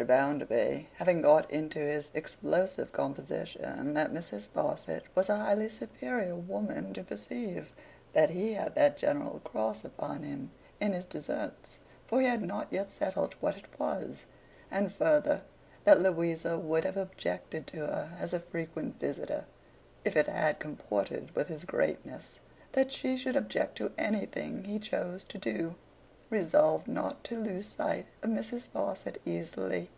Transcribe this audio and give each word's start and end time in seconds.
Bounderby, 0.00 0.88
having 0.94 1.20
got 1.20 1.44
it 1.50 1.54
into 1.54 1.78
his 1.78 2.10
explosive 2.14 2.90
composition 2.90 3.92
that 3.92 4.10
Mrs. 4.14 4.48
Sparsit 4.48 5.02
was 5.14 5.28
a 5.28 5.36
highly 5.36 5.68
superior 5.68 6.34
woman 6.36 6.94
to 6.94 7.02
perceive 7.04 7.70
that 8.14 8.30
he 8.30 8.54
had 8.54 8.74
that 8.76 8.96
general 8.96 9.40
cross 9.40 9.84
upon 9.84 10.22
him 10.22 10.52
in 10.80 10.94
his 10.94 11.04
deserts 11.04 11.76
(for 12.06 12.22
he 12.22 12.26
had 12.26 12.40
not 12.40 12.68
yet 12.72 12.90
settled 12.90 13.34
what 13.40 13.58
it 13.58 13.78
was), 13.78 14.24
and 14.70 14.90
further 14.90 15.42
that 15.84 16.00
Louisa 16.00 16.58
would 16.58 16.84
have 16.86 16.96
objected 16.96 17.66
to 17.66 17.80
her 17.86 18.12
as 18.18 18.32
a 18.32 18.40
frequent 18.40 18.98
visitor 18.98 19.44
if 20.02 20.16
it 20.16 20.28
had 20.28 20.58
comported 20.60 21.36
with 21.36 21.48
his 21.48 21.66
greatness 21.66 22.36
that 22.72 22.90
she 22.90 23.18
should 23.18 23.36
object 23.36 23.76
to 23.76 23.92
anything 23.98 24.64
he 24.64 24.78
chose 24.78 25.24
to 25.24 25.36
do, 25.36 25.74
resolved 26.30 26.86
not 26.86 27.24
to 27.24 27.36
lose 27.42 27.66
sight 27.66 28.06
of 28.22 28.30
Mrs. 28.30 28.68
Sparsit 28.68 29.16
easily. 29.26 29.90